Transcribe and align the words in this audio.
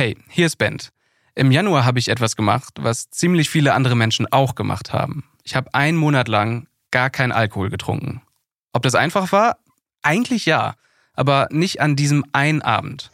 Hey, 0.00 0.16
hier 0.30 0.46
ist 0.46 0.56
Bent. 0.56 0.92
Im 1.34 1.52
Januar 1.52 1.84
habe 1.84 1.98
ich 1.98 2.08
etwas 2.08 2.34
gemacht, 2.34 2.72
was 2.80 3.10
ziemlich 3.10 3.50
viele 3.50 3.74
andere 3.74 3.94
Menschen 3.94 4.26
auch 4.32 4.54
gemacht 4.54 4.94
haben. 4.94 5.24
Ich 5.44 5.54
habe 5.54 5.74
einen 5.74 5.98
Monat 5.98 6.26
lang 6.26 6.68
gar 6.90 7.10
keinen 7.10 7.32
Alkohol 7.32 7.68
getrunken. 7.68 8.22
Ob 8.72 8.82
das 8.82 8.94
einfach 8.94 9.30
war? 9.30 9.58
Eigentlich 10.00 10.46
ja, 10.46 10.72
aber 11.12 11.48
nicht 11.50 11.82
an 11.82 11.96
diesem 11.96 12.24
einen 12.32 12.62
Abend. 12.62 13.10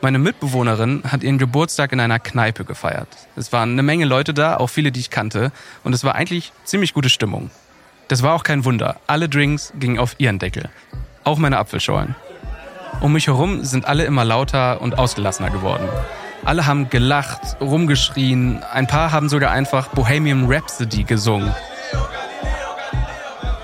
Meine 0.00 0.20
Mitbewohnerin 0.20 1.02
hat 1.02 1.24
ihren 1.24 1.38
Geburtstag 1.38 1.90
in 1.90 1.98
einer 1.98 2.20
Kneipe 2.20 2.64
gefeiert. 2.64 3.08
Es 3.34 3.52
waren 3.52 3.72
eine 3.72 3.82
Menge 3.82 4.04
Leute 4.04 4.32
da, 4.32 4.56
auch 4.56 4.68
viele, 4.68 4.92
die 4.92 5.00
ich 5.00 5.10
kannte, 5.10 5.50
und 5.82 5.94
es 5.94 6.04
war 6.04 6.14
eigentlich 6.14 6.52
ziemlich 6.62 6.94
gute 6.94 7.10
Stimmung. 7.10 7.50
Das 8.06 8.22
war 8.22 8.34
auch 8.34 8.44
kein 8.44 8.64
Wunder. 8.64 9.00
Alle 9.08 9.28
Drinks 9.28 9.72
gingen 9.80 9.98
auf 9.98 10.14
ihren 10.18 10.38
Deckel. 10.38 10.70
Auch 11.24 11.38
meine 11.38 11.58
Apfelschorlen. 11.58 12.14
Um 13.00 13.14
mich 13.14 13.28
herum 13.28 13.64
sind 13.64 13.86
alle 13.86 14.04
immer 14.04 14.26
lauter 14.26 14.82
und 14.82 14.98
ausgelassener 14.98 15.48
geworden. 15.48 15.88
Alle 16.44 16.66
haben 16.66 16.90
gelacht, 16.90 17.56
rumgeschrien, 17.58 18.62
ein 18.72 18.86
paar 18.86 19.10
haben 19.10 19.30
sogar 19.30 19.52
einfach 19.52 19.88
Bohemian 19.88 20.52
Rhapsody 20.52 21.04
gesungen. 21.04 21.54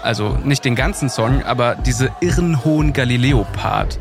Also 0.02 0.38
nicht 0.44 0.64
den 0.64 0.74
ganzen 0.74 1.10
Song, 1.10 1.42
aber 1.42 1.74
diese 1.74 2.12
irren 2.20 2.64
hohen 2.64 2.94
Galileo-Part. 2.94 3.98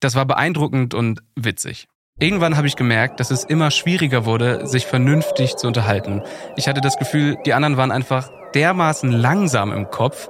Das 0.00 0.14
war 0.14 0.24
beeindruckend 0.24 0.94
und 0.94 1.20
witzig. 1.36 1.86
Irgendwann 2.18 2.56
habe 2.56 2.66
ich 2.66 2.76
gemerkt, 2.76 3.20
dass 3.20 3.30
es 3.30 3.44
immer 3.44 3.70
schwieriger 3.70 4.24
wurde, 4.24 4.66
sich 4.66 4.86
vernünftig 4.86 5.56
zu 5.56 5.66
unterhalten. 5.66 6.22
Ich 6.56 6.68
hatte 6.68 6.80
das 6.80 6.96
Gefühl, 6.96 7.36
die 7.44 7.52
anderen 7.52 7.76
waren 7.76 7.90
einfach 7.90 8.30
dermaßen 8.54 9.10
langsam 9.10 9.72
im 9.72 9.90
Kopf. 9.90 10.28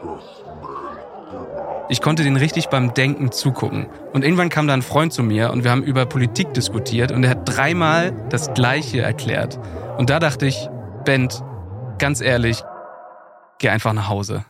Ich 1.88 2.00
konnte 2.00 2.22
denen 2.22 2.36
richtig 2.36 2.68
beim 2.68 2.94
Denken 2.94 3.32
zugucken. 3.32 3.86
Und 4.12 4.24
irgendwann 4.24 4.48
kam 4.48 4.66
da 4.66 4.74
ein 4.74 4.82
Freund 4.82 5.12
zu 5.12 5.22
mir 5.22 5.50
und 5.50 5.64
wir 5.64 5.70
haben 5.70 5.82
über 5.82 6.06
Politik 6.06 6.54
diskutiert 6.54 7.12
und 7.12 7.24
er 7.24 7.30
hat 7.30 7.48
dreimal 7.48 8.12
das 8.28 8.54
Gleiche 8.54 9.00
erklärt. 9.00 9.58
Und 9.98 10.08
da 10.08 10.18
dachte 10.18 10.46
ich, 10.46 10.68
Bent, 11.04 11.42
ganz 11.98 12.20
ehrlich, 12.20 12.62
geh 13.58 13.68
einfach 13.68 13.92
nach 13.92 14.08
Hause. 14.08 14.44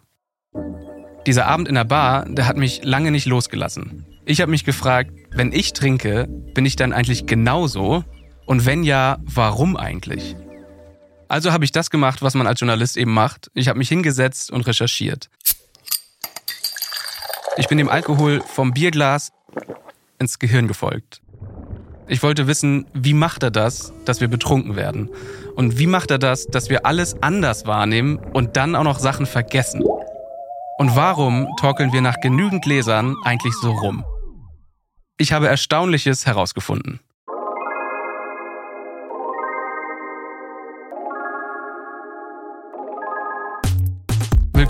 Dieser 1.27 1.47
Abend 1.47 1.69
in 1.69 1.75
der 1.75 1.84
Bar, 1.84 2.27
der 2.29 2.47
hat 2.47 2.56
mich 2.56 2.84
lange 2.84 3.11
nicht 3.11 3.27
losgelassen. 3.27 4.06
Ich 4.25 4.41
habe 4.41 4.51
mich 4.51 4.65
gefragt, 4.65 5.11
wenn 5.33 5.53
ich 5.53 5.73
trinke, 5.73 6.28
bin 6.55 6.67
ich 6.67 6.77
dann 6.77 6.93
eigentlich 6.93 7.27
genauso? 7.27 8.05
Und 8.47 8.67
wenn 8.67 8.84
ja, 8.84 9.19
warum 9.25 9.77
eigentlich? 9.77 10.37
Also 11.28 11.51
habe 11.51 11.65
ich 11.65 11.73
das 11.73 11.89
gemacht, 11.89 12.21
was 12.21 12.34
man 12.34 12.47
als 12.47 12.61
Journalist 12.61 12.99
eben 12.99 13.15
macht. 13.15 13.51
Ich 13.55 13.69
habe 13.69 13.78
mich 13.78 13.89
hingesetzt 13.89 14.51
und 14.51 14.67
recherchiert. 14.67 15.31
Ich 17.56 17.69
bin 17.69 17.77
dem 17.77 17.91
Alkohol 17.91 18.41
vom 18.41 18.72
Bierglas 18.72 19.31
ins 20.19 20.39
Gehirn 20.39 20.69
gefolgt. 20.69 21.20
Ich 22.09 22.22
wollte 22.22 22.47
wissen, 22.47 22.86
wie 22.94 23.12
macht 23.12 23.42
er 23.42 23.50
das, 23.50 23.92
dass 24.06 24.20
wir 24.20 24.28
betrunken 24.28 24.75
werden? 24.75 25.11
Und 25.55 25.78
wie 25.78 25.86
macht 25.86 26.11
er 26.11 26.19
das, 26.19 26.47
dass 26.47 26.70
wir 26.70 26.86
alles 26.86 27.22
anders 27.22 27.67
wahrnehmen 27.67 28.17
und 28.17 28.56
dann 28.56 28.75
auch 28.75 28.84
noch 28.84 28.98
Sachen 28.98 29.27
vergessen? 29.27 29.83
Und 30.78 30.97
warum 30.97 31.47
torkeln 31.61 31.92
wir 31.92 32.00
nach 32.00 32.20
genügend 32.20 32.64
Lesern 32.64 33.17
eigentlich 33.22 33.55
so 33.55 33.72
rum? 33.72 34.05
Ich 35.19 35.33
habe 35.33 35.48
Erstaunliches 35.48 36.25
herausgefunden. 36.25 37.00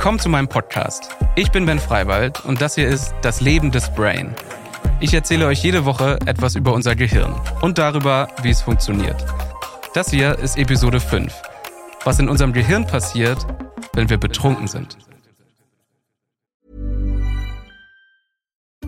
Willkommen 0.02 0.18
zu 0.18 0.30
meinem 0.30 0.48
Podcast. 0.48 1.10
Ich 1.36 1.52
bin 1.52 1.64
Ben 1.64 1.78
Freiwald 1.78 2.44
und 2.44 2.60
das 2.60 2.74
hier 2.74 2.88
ist 2.88 3.14
Das 3.22 3.40
Leben 3.40 3.70
des 3.70 3.88
Brain. 3.94 4.34
Ich 4.98 5.14
erzähle 5.14 5.46
euch 5.46 5.62
jede 5.62 5.84
Woche 5.84 6.18
etwas 6.26 6.56
über 6.56 6.72
unser 6.72 6.96
Gehirn 6.96 7.40
und 7.60 7.78
darüber, 7.78 8.26
wie 8.42 8.50
es 8.50 8.60
funktioniert. 8.60 9.24
Das 9.94 10.10
hier 10.10 10.36
ist 10.40 10.58
Episode 10.58 10.98
5. 10.98 11.32
Was 12.02 12.18
in 12.18 12.28
unserem 12.28 12.52
Gehirn 12.52 12.84
passiert, 12.84 13.46
wenn 13.92 14.10
wir 14.10 14.18
betrunken 14.18 14.66
sind. 14.66 14.98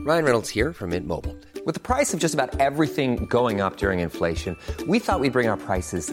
Ryan 0.04 0.24
Reynolds 0.24 0.52
here 0.52 0.74
from 0.74 0.88
Mint 0.88 1.06
Mobile. 1.06 1.36
With 1.64 1.74
the 1.74 1.80
price 1.80 2.12
of 2.12 2.20
just 2.20 2.34
about 2.34 2.60
everything 2.60 3.28
going 3.28 3.60
up 3.60 3.76
during 3.76 4.00
inflation, 4.00 4.56
we 4.88 4.98
thought 4.98 5.20
we'd 5.20 5.32
bring 5.32 5.48
our 5.48 5.56
prices 5.56 6.12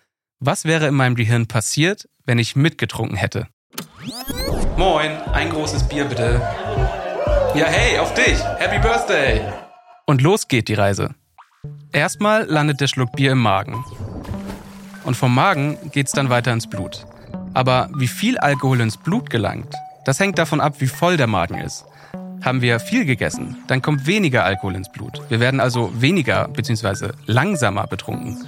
Was 0.43 0.65
wäre 0.65 0.87
in 0.87 0.95
meinem 0.95 1.13
Gehirn 1.13 1.45
passiert, 1.45 2.09
wenn 2.25 2.39
ich 2.39 2.55
mitgetrunken 2.55 3.15
hätte? 3.15 3.45
Moin, 4.75 5.11
ein 5.33 5.51
großes 5.51 5.87
Bier 5.87 6.05
bitte. 6.05 6.41
Ja, 7.53 7.67
hey, 7.67 7.99
auf 7.99 8.11
dich. 8.15 8.43
Happy 8.57 8.79
Birthday. 8.79 9.41
Und 10.07 10.23
los 10.23 10.47
geht 10.47 10.67
die 10.67 10.73
Reise. 10.73 11.13
Erstmal 11.91 12.45
landet 12.45 12.81
der 12.81 12.87
Schluck 12.87 13.11
Bier 13.11 13.33
im 13.33 13.37
Magen. 13.39 13.85
Und 15.03 15.15
vom 15.15 15.35
Magen 15.35 15.77
geht's 15.91 16.11
dann 16.11 16.31
weiter 16.31 16.51
ins 16.51 16.67
Blut. 16.67 17.05
Aber 17.53 17.91
wie 17.95 18.07
viel 18.07 18.39
Alkohol 18.39 18.81
ins 18.81 18.97
Blut 18.97 19.29
gelangt, 19.29 19.75
das 20.05 20.19
hängt 20.19 20.39
davon 20.39 20.59
ab, 20.59 20.73
wie 20.79 20.87
voll 20.87 21.17
der 21.17 21.27
Magen 21.27 21.59
ist. 21.59 21.85
Haben 22.43 22.63
wir 22.63 22.79
viel 22.79 23.05
gegessen, 23.05 23.57
dann 23.67 23.83
kommt 23.83 24.07
weniger 24.07 24.43
Alkohol 24.43 24.73
ins 24.73 24.91
Blut. 24.91 25.21
Wir 25.29 25.39
werden 25.39 25.59
also 25.59 25.91
weniger 26.01 26.47
bzw. 26.47 27.11
langsamer 27.27 27.85
betrunken. 27.85 28.43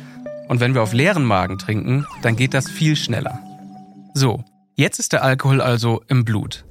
Und 0.47 0.59
wenn 0.59 0.73
wir 0.73 0.83
auf 0.83 0.93
leeren 0.93 1.25
Magen 1.25 1.57
trinken, 1.57 2.05
dann 2.21 2.35
geht 2.35 2.53
das 2.53 2.69
viel 2.69 2.95
schneller. 2.95 3.39
So, 4.13 4.43
jetzt 4.75 4.99
ist 4.99 5.13
der 5.13 5.23
Alkohol 5.23 5.61
also 5.61 6.03
im 6.07 6.25
Blut. 6.25 6.65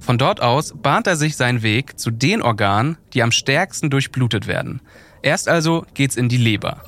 Von 0.00 0.18
dort 0.18 0.40
aus 0.40 0.74
bahnt 0.76 1.06
er 1.06 1.16
sich 1.16 1.36
seinen 1.36 1.62
Weg 1.62 1.98
zu 1.98 2.10
den 2.10 2.42
Organen, 2.42 2.98
die 3.14 3.22
am 3.22 3.32
stärksten 3.32 3.90
durchblutet 3.90 4.46
werden. 4.46 4.80
Erst 5.22 5.48
also 5.48 5.84
geht's 5.94 6.16
in 6.16 6.28
die 6.28 6.36
Leber. 6.36 6.82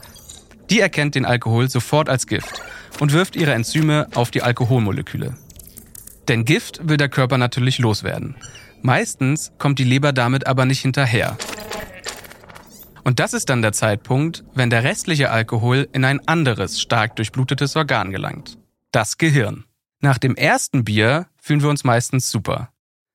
Die 0.71 0.81
erkennt 0.81 1.16
den 1.16 1.25
Alkohol 1.25 1.69
sofort 1.69 2.09
als 2.09 2.27
Gift 2.27 2.62
und 3.00 3.12
wirft 3.12 3.34
ihre 3.34 3.54
Enzyme 3.54 4.06
auf 4.15 4.31
die 4.31 4.42
Alkoholmoleküle. 4.42 5.34
Denn 6.28 6.44
Gift 6.44 6.88
will 6.88 6.97
der 6.97 7.09
Körper 7.09 7.38
natürlich 7.38 7.78
loswerden. 7.78 8.37
Meistens 8.82 9.53
kommt 9.59 9.78
die 9.78 9.84
Leber 9.84 10.12
damit 10.12 10.47
aber 10.47 10.65
nicht 10.65 10.81
hinterher. 10.81 11.37
Und 13.05 13.21
das 13.21 13.33
ist 13.33 13.49
dann 13.49 13.62
der 13.62 13.72
Zeitpunkt, 13.72 14.44
wenn 14.55 14.71
der 14.71 14.84
restliche 14.84 15.31
Alkohol 15.31 15.88
in 15.93 16.05
ein 16.05 16.27
anderes, 16.28 16.81
stark 16.81 17.16
durchblutetes 17.16 17.77
Organ 17.77 18.11
gelangt. 18.11 18.59
Das 18.93 19.19
Gehirn. 19.19 19.65
Nach 20.00 20.19
dem 20.19 20.34
ersten 20.37 20.84
Bier 20.84 21.27
fühlen 21.41 21.62
wir 21.62 21.69
uns 21.69 21.84
meistens 21.84 22.31
super. 22.31 22.71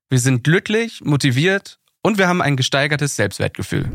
Wir 0.09 0.19
sind 0.19 0.43
glücklich, 0.43 1.01
motiviert 1.03 1.79
und 2.01 2.17
wir 2.17 2.27
haben 2.27 2.41
ein 2.41 2.55
gesteigertes 2.55 3.15
Selbstwertgefühl. 3.15 3.89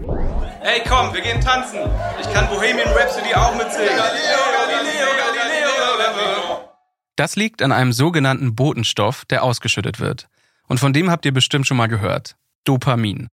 Hey 0.61 0.83
komm, 0.89 1.15
wir 1.15 1.21
gehen 1.21 1.41
tanzen. 1.41 1.79
Ich 2.21 2.33
kann 2.33 2.49
Bohemian 2.49 2.89
Rhapsody 2.89 3.33
auch 3.35 3.55
mitsingen. 3.55 3.97
Galileo, 3.97 4.39
Galileo, 4.57 5.07
Galileo. 5.17 6.69
Das 7.17 7.37
liegt 7.37 7.63
an 7.63 7.71
einem 7.71 7.93
sogenannten 7.93 8.55
Botenstoff, 8.55 9.25
der 9.27 9.45
ausgeschüttet 9.45 10.01
wird. 10.01 10.29
Und 10.67 10.81
von 10.81 10.93
dem 10.93 11.11
habt 11.11 11.25
ihr 11.25 11.33
bestimmt 11.33 11.67
schon 11.67 11.77
mal 11.77 11.87
gehört. 11.87 12.37
Dopamin. 12.65 13.29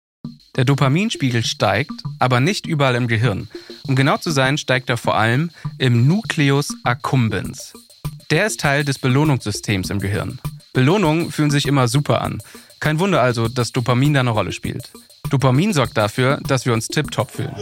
Der 0.56 0.64
Dopaminspiegel 0.64 1.44
steigt, 1.44 1.92
aber 2.18 2.40
nicht 2.40 2.66
überall 2.66 2.94
im 2.94 3.08
Gehirn. 3.08 3.48
Um 3.86 3.94
genau 3.94 4.16
zu 4.16 4.30
sein, 4.30 4.58
steigt 4.58 4.88
er 4.90 4.96
vor 4.96 5.16
allem 5.16 5.50
im 5.78 6.06
Nucleus 6.06 6.74
accumbens. 6.84 7.72
Der 8.30 8.46
ist 8.46 8.60
Teil 8.60 8.84
des 8.84 8.98
Belohnungssystems 8.98 9.90
im 9.90 10.00
Gehirn. 10.00 10.40
Belohnungen 10.72 11.30
fühlen 11.30 11.50
sich 11.50 11.66
immer 11.66 11.88
super 11.88 12.22
an. 12.22 12.42
Kein 12.80 12.98
Wunder 12.98 13.22
also, 13.22 13.48
dass 13.48 13.72
Dopamin 13.72 14.14
da 14.14 14.20
eine 14.20 14.30
Rolle 14.30 14.52
spielt. 14.52 14.90
Dopamin 15.30 15.72
sorgt 15.72 15.96
dafür, 15.96 16.40
dass 16.46 16.66
wir 16.66 16.72
uns 16.72 16.88
tiptop 16.88 17.30
fühlen. 17.30 17.54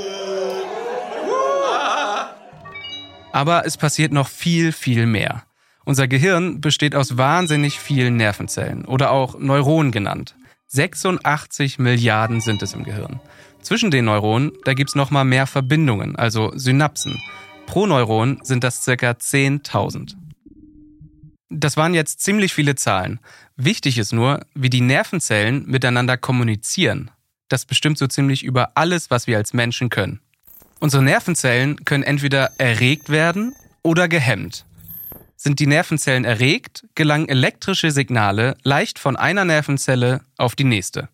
Aber 3.32 3.66
es 3.66 3.76
passiert 3.76 4.12
noch 4.12 4.28
viel, 4.28 4.72
viel 4.72 5.06
mehr. 5.06 5.42
Unser 5.84 6.08
Gehirn 6.08 6.60
besteht 6.60 6.94
aus 6.94 7.18
wahnsinnig 7.18 7.78
vielen 7.78 8.16
Nervenzellen 8.16 8.84
oder 8.84 9.10
auch 9.10 9.38
Neuronen 9.38 9.92
genannt. 9.92 10.34
86 10.74 11.78
Milliarden 11.78 12.40
sind 12.40 12.60
es 12.60 12.74
im 12.74 12.82
Gehirn. 12.82 13.20
Zwischen 13.62 13.92
den 13.92 14.06
Neuronen, 14.06 14.50
da 14.64 14.74
gibt's 14.74 14.96
noch 14.96 15.12
mal 15.12 15.24
mehr 15.24 15.46
Verbindungen, 15.46 16.16
also 16.16 16.50
Synapsen. 16.56 17.22
Pro 17.66 17.86
Neuron 17.86 18.40
sind 18.42 18.64
das 18.64 18.82
circa 18.82 19.12
10.000. 19.12 20.16
Das 21.48 21.76
waren 21.76 21.94
jetzt 21.94 22.20
ziemlich 22.20 22.52
viele 22.52 22.74
Zahlen. 22.74 23.20
Wichtig 23.56 23.98
ist 23.98 24.12
nur, 24.12 24.44
wie 24.54 24.68
die 24.68 24.80
Nervenzellen 24.80 25.64
miteinander 25.66 26.16
kommunizieren. 26.16 27.12
Das 27.48 27.66
bestimmt 27.66 27.96
so 27.96 28.08
ziemlich 28.08 28.42
über 28.42 28.72
alles, 28.74 29.12
was 29.12 29.28
wir 29.28 29.36
als 29.36 29.52
Menschen 29.52 29.90
können. 29.90 30.18
Unsere 30.80 31.04
Nervenzellen 31.04 31.84
können 31.84 32.02
entweder 32.02 32.50
erregt 32.58 33.10
werden 33.10 33.54
oder 33.84 34.08
gehemmt. 34.08 34.64
Sind 35.44 35.60
die 35.60 35.66
Nervenzellen 35.66 36.24
erregt, 36.24 36.86
gelangen 36.94 37.28
elektrische 37.28 37.90
Signale 37.90 38.56
leicht 38.62 38.98
von 38.98 39.14
einer 39.14 39.44
Nervenzelle 39.44 40.22
auf 40.38 40.56
die 40.56 40.64
nächste. 40.64 41.10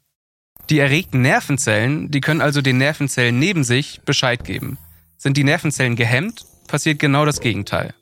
Die 0.71 0.79
erregten 0.79 1.21
Nervenzellen, 1.21 2.13
die 2.13 2.21
können 2.21 2.41
also 2.41 2.63
den 2.63 2.79
Nervenzellen 2.79 3.41
neben 3.41 3.65
sich 3.65 4.03
Bescheid 4.03 4.45
geben. 4.45 4.79
Sind 5.17 5.37
die 5.37 5.43
Nervenzellen 5.43 5.97
gehemmt, 5.97 6.45
passiert 6.69 7.01
genau 7.01 7.25
das 7.25 7.41
Gegenteil. 7.41 7.93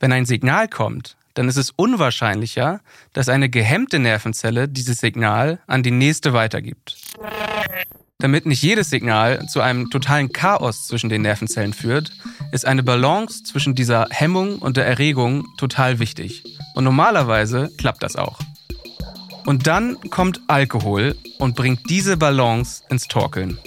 Wenn 0.00 0.10
ein 0.10 0.24
Signal 0.24 0.68
kommt, 0.68 1.18
dann 1.34 1.48
ist 1.50 1.58
es 1.58 1.68
unwahrscheinlicher, 1.68 2.80
dass 3.12 3.28
eine 3.28 3.50
gehemmte 3.50 3.98
Nervenzelle 3.98 4.68
dieses 4.70 5.00
Signal 5.00 5.60
an 5.66 5.82
die 5.82 5.90
nächste 5.90 6.32
weitergibt. 6.32 6.96
Damit 8.26 8.44
nicht 8.44 8.60
jedes 8.60 8.90
Signal 8.90 9.46
zu 9.46 9.60
einem 9.60 9.88
totalen 9.88 10.32
Chaos 10.32 10.88
zwischen 10.88 11.08
den 11.08 11.22
Nervenzellen 11.22 11.72
führt, 11.72 12.10
ist 12.50 12.66
eine 12.66 12.82
Balance 12.82 13.44
zwischen 13.44 13.76
dieser 13.76 14.08
Hemmung 14.10 14.58
und 14.58 14.76
der 14.76 14.84
Erregung 14.84 15.46
total 15.58 16.00
wichtig. 16.00 16.42
Und 16.74 16.82
normalerweise 16.82 17.70
klappt 17.78 18.02
das 18.02 18.16
auch. 18.16 18.40
Und 19.44 19.68
dann 19.68 19.96
kommt 20.10 20.40
Alkohol 20.48 21.14
und 21.38 21.54
bringt 21.54 21.88
diese 21.88 22.16
Balance 22.16 22.82
ins 22.90 23.06
Torkeln. 23.06 23.58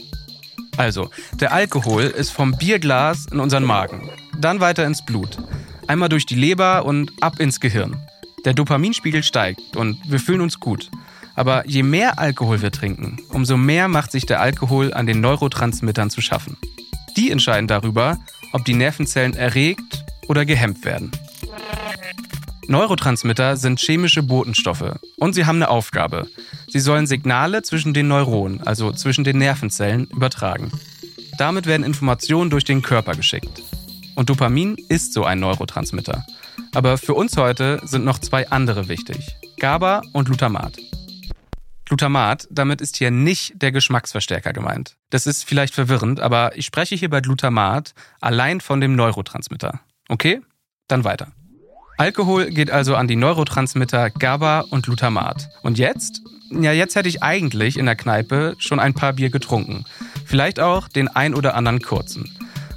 Also, 0.76 1.10
der 1.40 1.54
Alkohol 1.54 2.04
ist 2.04 2.32
vom 2.32 2.52
Bierglas 2.58 3.28
in 3.32 3.40
unseren 3.40 3.64
Magen, 3.64 4.10
dann 4.42 4.60
weiter 4.60 4.86
ins 4.86 5.06
Blut, 5.06 5.38
einmal 5.88 6.10
durch 6.10 6.26
die 6.26 6.36
Leber 6.36 6.84
und 6.84 7.14
ab 7.22 7.40
ins 7.40 7.62
Gehirn. 7.62 7.96
Der 8.44 8.54
Dopaminspiegel 8.54 9.24
steigt 9.24 9.78
und 9.78 9.98
wir 10.12 10.20
fühlen 10.20 10.42
uns 10.42 10.60
gut. 10.60 10.92
Aber 11.40 11.66
je 11.66 11.84
mehr 11.84 12.20
Alkohol 12.20 12.62
wir 12.62 12.70
trinken, 12.70 13.16
umso 13.30 13.56
mehr 13.56 13.88
macht 13.88 14.12
sich 14.12 14.26
der 14.26 14.42
Alkohol 14.42 14.94
an 14.94 15.06
den 15.06 15.22
Neurotransmittern 15.22 16.10
zu 16.10 16.20
schaffen. 16.20 16.58
Die 17.16 17.32
entscheiden 17.32 17.66
darüber, 17.66 18.18
ob 18.52 18.66
die 18.66 18.74
Nervenzellen 18.74 19.34
erregt 19.38 20.04
oder 20.28 20.44
gehemmt 20.44 20.84
werden. 20.84 21.12
Neurotransmitter 22.68 23.56
sind 23.56 23.80
chemische 23.80 24.22
Botenstoffe 24.22 25.00
und 25.16 25.32
sie 25.32 25.46
haben 25.46 25.56
eine 25.56 25.70
Aufgabe. 25.70 26.28
Sie 26.68 26.82
sollen 26.82 27.08
Signale 27.08 27.62
zwischen 27.62 27.94
den 27.94 28.10
Neuronen, 28.10 28.60
also 28.68 28.92
zwischen 28.92 29.24
den 29.24 29.38
Nervenzellen, 29.38 30.08
übertragen. 30.08 30.74
Damit 31.38 31.68
werden 31.68 31.86
Informationen 31.86 32.50
durch 32.50 32.66
den 32.66 32.82
Körper 32.82 33.14
geschickt. 33.16 33.64
Und 34.14 34.30
Dopamin 34.30 34.76
ist 34.90 35.14
so 35.14 35.24
ein 35.24 35.40
Neurotransmitter. 35.40 36.26
Aber 36.76 36.98
für 36.98 37.14
uns 37.14 37.38
heute 37.38 37.80
sind 37.86 38.04
noch 38.04 38.20
zwei 38.20 38.50
andere 38.50 38.90
wichtig. 38.90 39.38
GABA 39.58 40.02
und 40.12 40.26
Glutamat. 40.26 40.74
Glutamat, 41.90 42.48
damit 42.52 42.82
ist 42.82 42.98
hier 42.98 43.10
nicht 43.10 43.62
der 43.62 43.72
Geschmacksverstärker 43.72 44.54
gemeint. 44.54 44.96
Das 45.10 45.26
ist 45.26 45.44
vielleicht 45.44 45.74
verwirrend, 45.74 46.20
aber 46.20 46.56
ich 46.56 46.68
spreche 46.68 46.96
hier 46.96 47.10
bei 47.10 47.20
Glutamat 47.20 47.96
allein 48.22 48.62
von 48.62 48.80
dem 48.80 48.96
Neurotransmitter. 48.96 49.80
Okay? 50.08 50.42
Dann 50.88 51.04
weiter. 51.04 51.30
Alkohol 51.98 52.52
geht 52.52 52.70
also 52.70 52.96
an 52.96 53.08
die 53.08 53.16
Neurotransmitter 53.16 54.12
GABA 54.12 54.66
und 54.70 54.86
Glutamat. 54.86 55.50
Und 55.64 55.80
jetzt? 55.80 56.22
Ja, 56.52 56.72
jetzt 56.72 56.96
hätte 56.96 57.10
ich 57.10 57.24
eigentlich 57.24 57.78
in 57.78 57.88
der 57.88 57.96
Kneipe 57.96 58.56
schon 58.60 58.80
ein 58.80 58.94
paar 58.94 59.14
Bier 59.14 59.32
getrunken. 59.32 59.86
Vielleicht 60.26 60.60
auch 60.60 60.88
den 60.88 61.08
ein 61.08 61.34
oder 61.34 61.56
anderen 61.56 61.82
kurzen. 61.82 62.32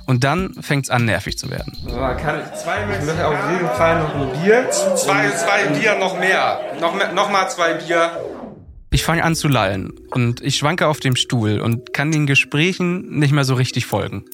Und 0.06 0.25
dann 0.25 0.55
fängt 0.61 0.87
es 0.87 0.91
an, 0.91 1.05
nervig 1.05 1.38
zu 1.38 1.50
werden. 1.50 1.73
Aber 1.87 2.14
kann 2.14 2.41
ich, 2.41 2.61
zwei 2.61 2.82
ich 2.82 3.06
möchte 3.06 3.26
auf 3.26 3.50
jeden 3.50 3.69
Fall 3.69 4.00
noch 4.00 4.14
ein 4.14 4.43
Bier. 4.43 4.70
Zwei, 4.70 5.31
zwei 5.31 5.67
Bier, 5.79 5.99
noch 5.99 6.19
mehr. 6.19 6.61
Noch, 6.81 6.94
mehr, 6.94 7.12
noch 7.12 7.31
mal 7.31 7.49
zwei 7.49 7.75
Bier. 7.75 8.11
Ich 8.92 9.04
fange 9.04 9.24
an 9.24 9.34
zu 9.34 9.48
lallen 9.48 9.94
und 10.10 10.42
ich 10.42 10.56
schwanke 10.56 10.86
auf 10.86 11.00
dem 11.00 11.16
Stuhl 11.16 11.60
und 11.60 11.94
kann 11.94 12.12
den 12.12 12.26
Gesprächen 12.26 13.18
nicht 13.18 13.32
mehr 13.32 13.44
so 13.44 13.54
richtig 13.54 13.86
folgen. 13.86 14.26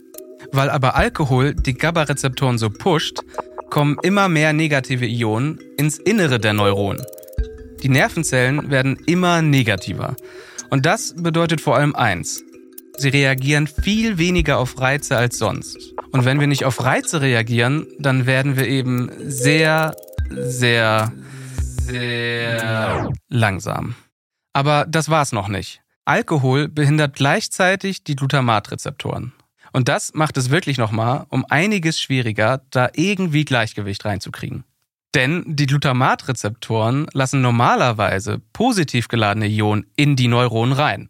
Weil 0.50 0.68
aber 0.68 0.96
Alkohol 0.96 1.54
die 1.54 1.74
GABA-Rezeptoren 1.74 2.58
so 2.58 2.68
pusht, 2.68 3.20
kommen 3.70 3.98
immer 4.02 4.28
mehr 4.28 4.52
negative 4.52 5.06
Ionen 5.06 5.60
ins 5.76 5.98
Innere 5.98 6.40
der 6.40 6.54
Neuronen. 6.54 7.04
Die 7.84 7.88
Nervenzellen 7.88 8.68
werden 8.68 8.96
immer 9.06 9.42
negativer. 9.42 10.16
Und 10.70 10.86
das 10.86 11.14
bedeutet 11.16 11.60
vor 11.60 11.76
allem 11.76 11.94
eins. 11.94 12.42
Sie 12.96 13.10
reagieren 13.10 13.68
viel 13.68 14.18
weniger 14.18 14.58
auf 14.58 14.80
Reize 14.80 15.16
als 15.16 15.38
sonst. 15.38 15.94
Und 16.10 16.24
wenn 16.24 16.40
wir 16.40 16.48
nicht 16.48 16.64
auf 16.64 16.82
Reize 16.82 17.20
reagieren, 17.20 17.86
dann 18.00 18.26
werden 18.26 18.56
wir 18.56 18.66
eben 18.66 19.08
sehr, 19.20 19.94
sehr, 20.30 21.12
sehr 21.86 23.12
langsam. 23.28 23.94
Aber 24.58 24.86
das 24.88 25.08
war's 25.08 25.30
noch 25.30 25.46
nicht. 25.46 25.82
Alkohol 26.04 26.66
behindert 26.66 27.14
gleichzeitig 27.14 28.02
die 28.02 28.16
Glutamatrezeptoren. 28.16 29.32
Und 29.72 29.86
das 29.86 30.14
macht 30.14 30.36
es 30.36 30.50
wirklich 30.50 30.78
nochmal 30.78 31.26
um 31.28 31.44
einiges 31.48 32.00
schwieriger, 32.00 32.62
da 32.70 32.88
irgendwie 32.92 33.44
Gleichgewicht 33.44 34.04
reinzukriegen. 34.04 34.64
Denn 35.14 35.44
die 35.46 35.66
Glutamatrezeptoren 35.66 37.06
lassen 37.12 37.40
normalerweise 37.40 38.40
positiv 38.52 39.06
geladene 39.06 39.46
Ionen 39.46 39.86
in 39.94 40.16
die 40.16 40.26
Neuronen 40.26 40.74
rein. 40.74 41.08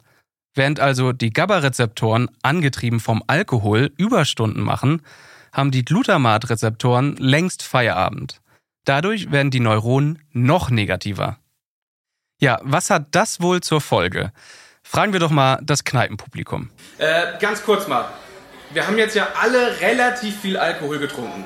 Während 0.54 0.78
also 0.78 1.14
die 1.14 1.30
GABA-Rezeptoren, 1.30 2.28
angetrieben 2.42 3.00
vom 3.00 3.24
Alkohol, 3.28 3.90
Überstunden 3.96 4.62
machen, 4.62 5.00
haben 5.54 5.70
die 5.70 5.86
Glutamatrezeptoren 5.86 7.16
längst 7.16 7.62
Feierabend. 7.62 8.42
Dadurch 8.84 9.30
werden 9.30 9.50
die 9.50 9.60
Neuronen 9.60 10.18
noch 10.32 10.68
negativer. 10.68 11.38
Ja, 12.38 12.58
was 12.62 12.90
hat 12.90 13.06
das 13.12 13.40
wohl 13.40 13.60
zur 13.60 13.80
Folge? 13.80 14.32
Fragen 14.82 15.12
wir 15.12 15.20
doch 15.20 15.30
mal 15.30 15.58
das 15.62 15.84
Kneipenpublikum. 15.84 16.70
Äh, 16.98 17.38
ganz 17.40 17.62
kurz 17.62 17.86
mal 17.86 18.08
wir 18.70 18.86
haben 18.86 18.98
jetzt 18.98 19.14
ja 19.14 19.28
alle 19.40 19.80
relativ 19.80 20.40
viel 20.40 20.56
Alkohol 20.56 20.98
getrunken. 20.98 21.44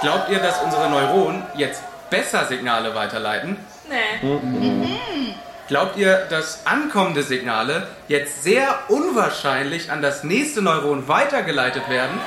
Glaubt 0.00 0.28
ihr, 0.30 0.38
dass 0.38 0.60
unsere 0.62 0.90
Neuronen 0.90 1.42
jetzt 1.56 1.82
besser 2.10 2.46
Signale 2.46 2.94
weiterleiten? 2.94 3.56
Nee. 3.88 4.26
Mhm. 4.26 5.34
Glaubt 5.68 5.96
ihr, 5.96 6.26
dass 6.28 6.66
ankommende 6.66 7.22
Signale 7.22 7.86
jetzt 8.08 8.42
sehr 8.42 8.78
unwahrscheinlich 8.88 9.90
an 9.90 10.02
das 10.02 10.24
nächste 10.24 10.60
Neuron 10.60 11.08
weitergeleitet 11.08 11.88
werden? 11.88 12.20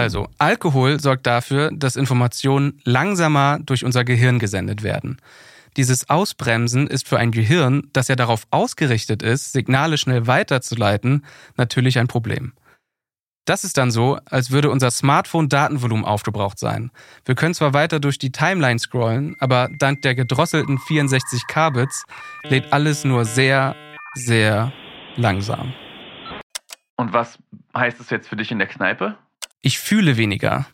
Also, 0.00 0.28
Alkohol 0.38 0.98
sorgt 0.98 1.26
dafür, 1.26 1.70
dass 1.72 1.96
Informationen 1.96 2.80
langsamer 2.84 3.58
durch 3.60 3.84
unser 3.84 4.02
Gehirn 4.04 4.38
gesendet 4.38 4.82
werden. 4.82 5.18
Dieses 5.76 6.08
Ausbremsen 6.08 6.86
ist 6.86 7.06
für 7.06 7.18
ein 7.18 7.30
Gehirn, 7.30 7.88
das 7.92 8.08
ja 8.08 8.16
darauf 8.16 8.46
ausgerichtet 8.50 9.22
ist, 9.22 9.52
Signale 9.52 9.98
schnell 9.98 10.26
weiterzuleiten, 10.26 11.24
natürlich 11.56 11.98
ein 11.98 12.08
Problem. 12.08 12.54
Das 13.44 13.64
ist 13.64 13.78
dann 13.78 13.90
so, 13.90 14.18
als 14.26 14.50
würde 14.50 14.70
unser 14.70 14.90
Smartphone 14.90 15.48
Datenvolumen 15.48 16.04
aufgebraucht 16.04 16.58
sein. 16.58 16.90
Wir 17.24 17.34
können 17.34 17.54
zwar 17.54 17.74
weiter 17.74 18.00
durch 18.00 18.18
die 18.18 18.32
Timeline 18.32 18.78
scrollen, 18.78 19.36
aber 19.38 19.68
dank 19.78 20.02
der 20.02 20.14
gedrosselten 20.14 20.78
64 20.78 21.46
Kbits 21.46 22.04
lädt 22.44 22.72
alles 22.72 23.04
nur 23.04 23.24
sehr, 23.24 23.74
sehr 24.14 24.72
langsam. 25.16 25.72
Und 26.96 27.12
was 27.12 27.38
heißt 27.76 28.00
es 28.00 28.10
jetzt 28.10 28.28
für 28.28 28.36
dich 28.36 28.50
in 28.50 28.58
der 28.58 28.68
Kneipe? 28.68 29.16
Ich 29.62 29.78
fühle 29.78 30.16
weniger. 30.16 30.66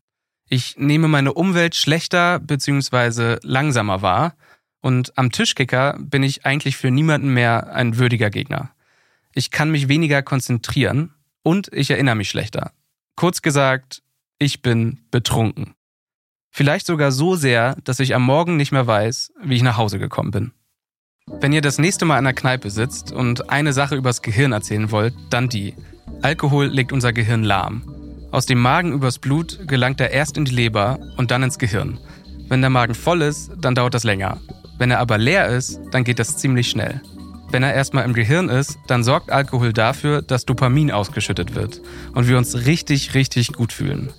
Ich 0.49 0.77
nehme 0.79 1.09
meine 1.09 1.35
Umwelt 1.35 1.75
schlechter 1.75 2.39
bzw. 2.39 3.39
langsamer 3.43 4.01
wahr 4.03 4.37
und 4.81 5.19
am 5.19 5.33
Tischkicker 5.33 5.99
bin 5.99 6.23
ich 6.23 6.47
eigentlich 6.47 6.77
für 6.77 6.93
niemanden 6.93 7.35
mehr 7.35 7.73
ein 7.73 7.99
würdiger 7.99 8.31
Gegner. 8.31 8.71
Ich 9.35 9.51
kann 9.51 9.71
mich 9.71 9.89
weniger 9.89 10.23
konzentrieren 10.23 11.13
und 11.43 11.73
ich 11.73 11.91
erinnere 11.91 12.15
mich 12.15 12.31
schlechter. 12.31 12.73
Kurz 13.17 13.43
gesagt, 13.43 14.03
ich 14.39 14.63
bin 14.63 15.01
betrunken. 15.11 15.75
Vielleicht 16.51 16.87
sogar 16.87 17.11
so 17.11 17.35
sehr, 17.35 17.77
dass 17.85 18.01
ich 18.01 18.15
am 18.15 18.23
Morgen 18.23 18.57
nicht 18.57 18.73
mehr 18.73 18.87
weiß, 18.87 19.33
wie 19.43 19.57
ich 19.57 19.63
nach 19.63 19.77
Hause 19.77 19.99
gekommen 19.99 20.31
bin. 20.31 20.53
Wenn 21.27 21.53
ihr 21.53 21.61
das 21.61 21.79
nächste 21.79 22.05
Mal 22.05 22.19
an 22.19 22.25
der 22.25 22.35
Kneipe 22.35 22.71
sitzt 22.71 23.11
und 23.11 23.51
eine 23.51 23.73
Sache 23.73 23.97
übers 23.97 24.23
Gehirn 24.23 24.53
erzählen 24.53 24.93
wollt, 24.93 25.15
dann 25.29 25.49
die. 25.49 25.75
Alkohol 26.23 26.67
legt 26.67 26.93
unser 26.93 27.13
Gehirn 27.13 27.43
lahm. 27.43 27.83
Aus 28.37 28.45
dem 28.45 28.61
Magen 28.61 28.93
übers 28.93 29.19
Blut 29.19 29.67
gelangt 29.67 29.99
er 29.99 30.11
erst 30.11 30.37
in 30.37 30.45
die 30.45 30.55
Leber 30.55 30.99
und 31.17 31.31
dann 31.31 31.43
ins 31.43 31.59
Gehirn. 31.59 31.99
Wenn 32.51 32.61
der 32.61 32.69
Magen 32.69 32.95
voll 32.95 33.23
ist, 33.23 33.51
dann 33.63 33.75
dauert 33.75 33.95
das 33.95 34.05
länger. 34.05 34.37
Wenn 34.77 34.91
er 34.91 34.99
aber 34.99 35.17
leer 35.17 35.47
ist, 35.47 35.81
dann 35.91 36.05
geht 36.05 36.19
das 36.19 36.37
ziemlich 36.37 36.69
schnell. 36.69 37.01
Wenn 37.51 37.63
er 37.63 37.73
erstmal 37.73 38.05
im 38.05 38.13
Gehirn 38.13 38.51
ist, 38.51 38.77
dann 38.89 39.05
sorgt 39.05 39.33
Alkohol 39.33 39.73
dafür, 39.73 40.21
dass 40.21 40.45
Dopamin 40.45 40.91
ausgeschüttet 40.91 41.55
wird 41.55 41.81
und 42.13 42.29
wir 42.29 42.37
uns 42.37 42.67
richtig, 42.67 43.15
richtig 43.15 43.55
gut 43.55 43.73
fühlen. 43.73 44.13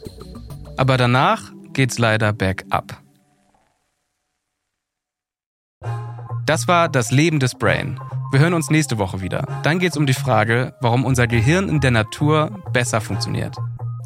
Aber 0.77 0.97
danach 0.97 1.51
geht's 1.73 1.99
leider 1.99 2.33
bergab. 2.33 2.99
Das 6.47 6.67
war 6.67 6.89
das 6.89 7.11
Leben 7.11 7.39
des 7.39 7.53
Brain. 7.53 7.99
Wir 8.31 8.39
hören 8.39 8.55
uns 8.55 8.71
nächste 8.71 8.97
Woche 8.97 9.21
wieder. 9.21 9.45
Dann 9.61 9.77
geht's 9.77 9.95
um 9.95 10.07
die 10.07 10.13
Frage, 10.13 10.73
warum 10.81 11.05
unser 11.05 11.27
Gehirn 11.27 11.69
in 11.69 11.81
der 11.81 11.91
Natur 11.91 12.63
besser 12.73 12.99
funktioniert. 12.99 13.55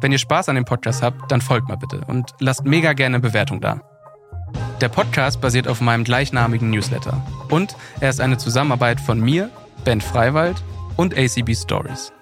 Wenn 0.02 0.10
ihr 0.10 0.18
Spaß 0.18 0.48
an 0.48 0.56
dem 0.56 0.64
Podcast 0.64 1.00
habt, 1.00 1.30
dann 1.30 1.40
folgt 1.40 1.68
mal 1.68 1.76
bitte 1.76 2.00
und 2.08 2.32
lasst 2.40 2.64
mega 2.64 2.92
gerne 2.92 3.16
eine 3.16 3.22
Bewertung 3.22 3.60
da. 3.60 3.80
Der 4.80 4.88
Podcast 4.88 5.40
basiert 5.40 5.68
auf 5.68 5.80
meinem 5.80 6.02
gleichnamigen 6.02 6.70
Newsletter. 6.70 7.24
Und 7.48 7.76
er 8.00 8.10
ist 8.10 8.20
eine 8.20 8.36
Zusammenarbeit 8.36 9.00
von 9.00 9.20
mir, 9.20 9.48
Ben 9.84 10.00
Freiwald 10.00 10.60
und 10.96 11.16
ACB 11.16 11.54
Stories. 11.54 12.12